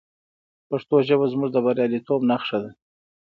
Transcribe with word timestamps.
پښتو 0.69 0.95
ژبه 1.07 1.25
زموږ 1.33 1.49
د 1.53 1.57
بریالیتوب 1.65 2.21
نښه 2.29 2.57
ده. 2.63 2.71